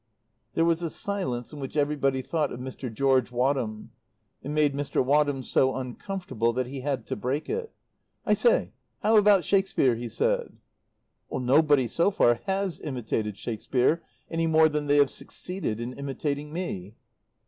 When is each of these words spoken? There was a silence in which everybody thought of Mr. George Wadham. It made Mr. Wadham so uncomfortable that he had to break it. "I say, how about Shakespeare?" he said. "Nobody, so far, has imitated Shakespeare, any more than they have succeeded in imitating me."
There 0.55 0.65
was 0.65 0.81
a 0.81 0.89
silence 0.89 1.53
in 1.53 1.59
which 1.59 1.77
everybody 1.77 2.23
thought 2.23 2.51
of 2.51 2.59
Mr. 2.59 2.91
George 2.91 3.29
Wadham. 3.31 3.91
It 4.41 4.49
made 4.49 4.73
Mr. 4.73 5.05
Wadham 5.05 5.43
so 5.43 5.75
uncomfortable 5.75 6.53
that 6.53 6.65
he 6.65 6.81
had 6.81 7.05
to 7.05 7.15
break 7.15 7.47
it. 7.47 7.71
"I 8.25 8.33
say, 8.33 8.73
how 9.03 9.15
about 9.17 9.45
Shakespeare?" 9.45 9.93
he 9.93 10.09
said. 10.09 10.57
"Nobody, 11.31 11.87
so 11.87 12.09
far, 12.09 12.39
has 12.45 12.79
imitated 12.81 13.37
Shakespeare, 13.37 14.01
any 14.27 14.47
more 14.47 14.69
than 14.69 14.87
they 14.87 14.97
have 14.97 15.11
succeeded 15.11 15.79
in 15.79 15.93
imitating 15.93 16.51
me." 16.51 16.95